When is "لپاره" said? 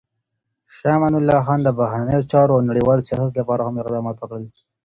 3.39-3.61